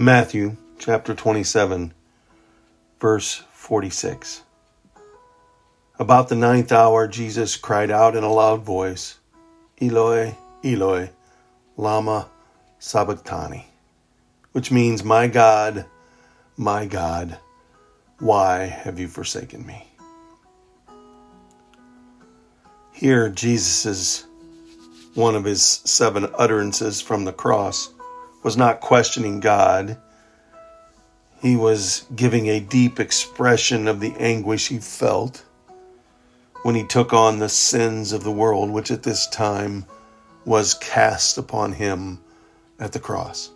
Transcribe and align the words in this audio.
Matthew 0.00 0.56
chapter 0.78 1.12
27, 1.12 1.92
verse 3.00 3.42
46. 3.50 4.42
About 5.98 6.28
the 6.28 6.36
ninth 6.36 6.70
hour, 6.70 7.08
Jesus 7.08 7.56
cried 7.56 7.90
out 7.90 8.14
in 8.14 8.22
a 8.22 8.32
loud 8.32 8.62
voice, 8.62 9.18
Eloi, 9.80 10.36
Eloi, 10.62 11.10
Lama 11.76 12.28
Sabachthani, 12.78 13.66
which 14.52 14.70
means, 14.70 15.02
My 15.02 15.26
God, 15.26 15.84
my 16.56 16.86
God, 16.86 17.36
why 18.20 18.66
have 18.66 19.00
you 19.00 19.08
forsaken 19.08 19.66
me? 19.66 19.84
Here, 22.92 23.28
Jesus' 23.28 23.84
is 23.84 24.26
one 25.14 25.34
of 25.34 25.42
his 25.42 25.60
seven 25.60 26.28
utterances 26.38 27.00
from 27.00 27.24
the 27.24 27.32
cross 27.32 27.92
was 28.42 28.56
not 28.56 28.80
questioning 28.80 29.40
God. 29.40 29.98
He 31.40 31.56
was 31.56 32.04
giving 32.14 32.46
a 32.46 32.60
deep 32.60 33.00
expression 33.00 33.88
of 33.88 34.00
the 34.00 34.14
anguish 34.18 34.68
he 34.68 34.78
felt 34.78 35.44
when 36.62 36.74
he 36.74 36.84
took 36.84 37.12
on 37.12 37.38
the 37.38 37.48
sins 37.48 38.12
of 38.12 38.24
the 38.24 38.32
world, 38.32 38.70
which 38.70 38.90
at 38.90 39.02
this 39.02 39.26
time 39.28 39.86
was 40.44 40.74
cast 40.74 41.38
upon 41.38 41.72
him 41.72 42.20
at 42.80 42.92
the 42.92 42.98
cross. 42.98 43.50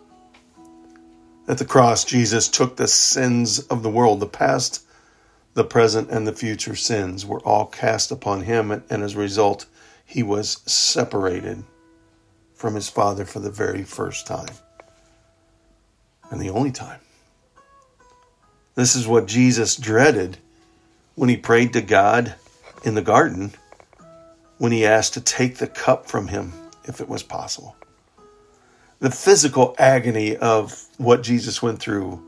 At 1.47 1.57
the 1.57 1.65
cross, 1.65 2.05
Jesus 2.05 2.47
took 2.47 2.77
the 2.77 2.87
sins 2.87 3.59
of 3.59 3.83
the 3.83 3.89
world, 3.89 4.21
the 4.21 4.27
past, 4.27 4.85
the 5.53 5.65
present, 5.65 6.09
and 6.09 6.25
the 6.25 6.33
future 6.33 6.75
sins 6.75 7.25
were 7.25 7.41
all 7.41 7.65
cast 7.65 8.11
upon 8.11 8.41
him, 8.41 8.71
and 8.71 9.03
as 9.03 9.15
a 9.15 9.19
result, 9.19 9.65
he 10.05 10.23
was 10.23 10.61
separated 10.65 11.63
from 12.53 12.75
his 12.75 12.87
Father 12.87 13.25
for 13.25 13.39
the 13.39 13.51
very 13.51 13.83
first 13.83 14.25
time 14.25 14.47
and 16.33 16.41
the 16.41 16.49
only 16.49 16.71
time. 16.71 16.99
This 18.73 18.95
is 18.95 19.07
what 19.07 19.27
Jesus 19.27 19.75
dreaded 19.75 20.39
when 21.13 21.29
he 21.29 21.37
prayed 21.37 21.73
to 21.73 21.81
God 21.81 22.33
in 22.83 22.95
the 22.95 23.03
garden 23.03 23.53
when 24.57 24.71
he 24.71 24.83
asked 24.83 25.13
to 25.13 25.21
take 25.21 25.57
the 25.57 25.67
cup 25.67 26.07
from 26.07 26.27
him 26.27 26.51
if 26.85 26.99
it 26.99 27.07
was 27.07 27.21
possible. 27.21 27.75
The 28.99 29.11
physical 29.11 29.75
agony 29.77 30.35
of 30.35 30.87
what 30.97 31.21
Jesus 31.21 31.61
went 31.61 31.79
through 31.79 32.19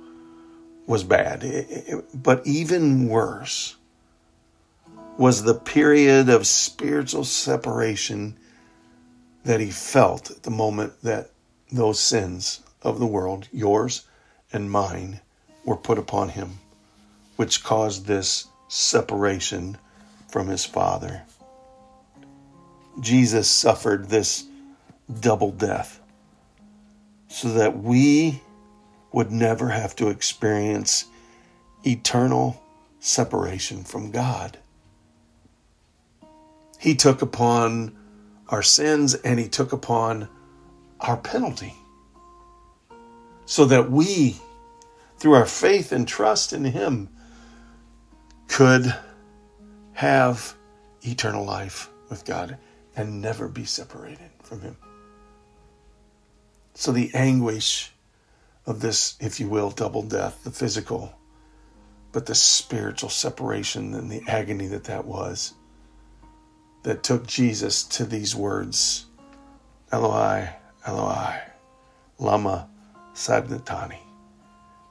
was 0.85 1.03
bad. 1.03 1.43
It, 1.43 1.67
it, 1.69 2.05
but 2.13 2.45
even 2.45 3.09
worse 3.09 3.75
was 5.17 5.41
the 5.41 5.55
period 5.55 6.29
of 6.29 6.45
spiritual 6.45 7.23
separation 7.23 8.37
that 9.45 9.59
he 9.59 9.71
felt 9.71 10.29
at 10.29 10.43
the 10.43 10.51
moment 10.51 11.01
that 11.01 11.31
those 11.71 11.99
sins 11.99 12.61
of 12.85 12.99
the 12.99 13.07
world, 13.07 13.49
yours 13.51 14.07
and 14.53 14.71
mine, 14.71 15.19
were 15.65 15.75
put 15.75 15.97
upon 15.97 16.29
him, 16.29 16.59
which 17.35 17.63
caused 17.63 18.05
this 18.05 18.47
separation 18.67 19.77
from 20.29 20.47
his 20.47 20.63
Father. 20.63 21.23
Jesus 22.99 23.49
suffered 23.49 24.07
this 24.07 24.45
double 25.19 25.51
death 25.51 25.99
so 27.27 27.49
that 27.49 27.77
we 27.77 28.41
would 29.11 29.31
never 29.31 29.69
have 29.69 29.95
to 29.95 30.09
experience 30.09 31.05
eternal 31.85 32.61
separation 32.99 33.83
from 33.83 34.11
God. 34.11 34.59
He 36.79 36.95
took 36.95 37.21
upon 37.21 37.97
our 38.49 38.61
sins 38.61 39.15
and 39.15 39.39
he 39.39 39.47
took 39.47 39.73
upon 39.73 40.29
our 40.99 41.17
penalty 41.17 41.73
so 43.45 43.65
that 43.65 43.91
we, 43.91 44.37
through 45.17 45.33
our 45.33 45.45
faith 45.45 45.91
and 45.91 46.07
trust 46.07 46.53
in 46.53 46.65
him, 46.65 47.09
could 48.47 48.95
have 49.93 50.55
eternal 51.03 51.45
life 51.45 51.89
with 52.09 52.25
God 52.25 52.57
and 52.95 53.21
never 53.21 53.47
be 53.47 53.65
separated 53.65 54.29
from 54.43 54.61
Him. 54.61 54.77
So, 56.73 56.91
the 56.91 57.11
anguish 57.13 57.91
of 58.65 58.81
this, 58.81 59.15
if 59.19 59.39
you 59.39 59.47
will, 59.47 59.69
double 59.69 60.03
death, 60.03 60.43
the 60.43 60.51
physical, 60.51 61.13
but 62.11 62.25
the 62.25 62.35
spiritual 62.35 63.09
separation 63.09 63.93
and 63.93 64.09
the 64.09 64.23
agony 64.27 64.67
that 64.67 64.85
that 64.85 65.05
was, 65.05 65.53
that 66.83 67.03
took 67.03 67.27
Jesus 67.27 67.83
to 67.83 68.05
these 68.05 68.35
words 68.35 69.05
Eloi, 69.91 70.49
Eloi, 70.85 71.39
Lama 72.19 72.69
Sabachthani. 73.15 73.99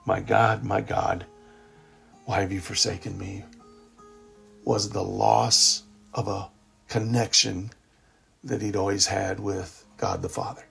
My 0.05 0.21
God, 0.21 0.65
my 0.65 0.81
God, 0.81 1.25
why 2.25 2.41
have 2.41 2.51
you 2.51 2.61
forsaken 2.61 3.17
me? 3.17 3.45
was 4.65 4.91
the 4.91 5.03
loss 5.03 5.83
of 6.15 6.29
a 6.29 6.51
connection 6.89 7.71
that 8.43 8.63
he'd 8.63 8.77
always 8.77 9.07
had 9.07 9.41
with 9.41 9.85
God 9.97 10.23
the 10.23 10.29
Father. 10.29 10.65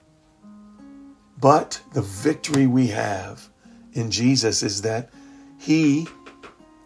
But 1.40 1.80
the 1.92 2.02
victory 2.02 2.66
we 2.66 2.88
have 2.88 3.48
in 3.92 4.10
Jesus 4.10 4.62
is 4.62 4.82
that 4.82 5.10
he 5.58 6.06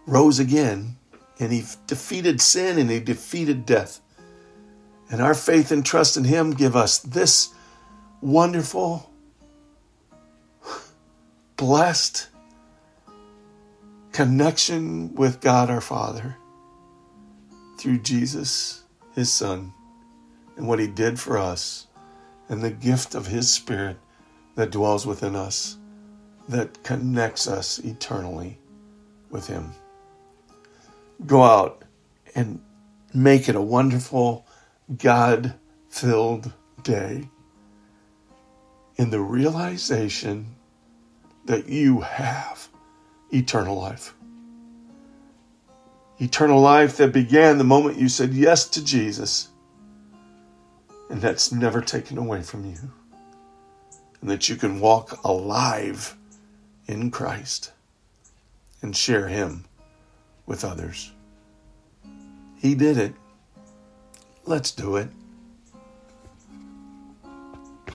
rose 0.06 0.38
again 0.38 0.96
and 1.38 1.52
he 1.52 1.64
defeated 1.86 2.40
sin 2.40 2.78
and 2.78 2.90
he 2.90 3.00
defeated 3.00 3.66
death. 3.66 4.00
And 5.10 5.22
our 5.22 5.34
faith 5.34 5.70
and 5.70 5.84
trust 5.84 6.16
in 6.16 6.24
him 6.24 6.50
give 6.50 6.76
us 6.76 6.98
this 6.98 7.54
wonderful, 8.20 9.10
blessed 11.58 12.28
connection 14.12 15.12
with 15.16 15.40
God 15.40 15.68
our 15.70 15.80
Father 15.80 16.36
through 17.78 17.98
Jesus, 17.98 18.84
his 19.14 19.30
Son, 19.30 19.74
and 20.56 20.66
what 20.66 20.78
he 20.78 20.86
did 20.86 21.20
for 21.20 21.36
us, 21.36 21.88
and 22.48 22.62
the 22.62 22.70
gift 22.70 23.14
of 23.14 23.26
his 23.26 23.52
Spirit 23.52 23.98
that 24.54 24.70
dwells 24.70 25.04
within 25.04 25.34
us, 25.34 25.76
that 26.48 26.82
connects 26.84 27.46
us 27.48 27.78
eternally 27.80 28.58
with 29.28 29.48
him. 29.48 29.72
Go 31.26 31.42
out 31.42 31.82
and 32.36 32.60
make 33.12 33.48
it 33.48 33.56
a 33.56 33.60
wonderful, 33.60 34.46
God 34.96 35.54
filled 35.90 36.52
day 36.84 37.28
in 38.96 39.10
the 39.10 39.20
realization 39.20 40.54
that 41.48 41.68
you 41.68 42.00
have 42.00 42.68
eternal 43.30 43.76
life 43.76 44.14
eternal 46.18 46.60
life 46.60 46.96
that 46.96 47.12
began 47.12 47.58
the 47.58 47.64
moment 47.64 47.98
you 47.98 48.08
said 48.08 48.34
yes 48.34 48.68
to 48.68 48.84
Jesus, 48.84 49.48
and 51.10 51.20
that's 51.20 51.52
never 51.52 51.80
taken 51.80 52.18
away 52.18 52.42
from 52.42 52.64
you, 52.64 52.78
and 54.20 54.30
that 54.30 54.48
you 54.48 54.56
can 54.56 54.80
walk 54.80 55.22
alive 55.24 56.16
in 56.86 57.10
Christ 57.10 57.72
and 58.82 58.96
share 58.96 59.28
Him 59.28 59.64
with 60.46 60.64
others. 60.64 61.12
He 62.56 62.74
did 62.74 62.98
it. 62.98 63.14
Let's 64.44 64.72
do 64.72 64.96
it. 64.96 65.08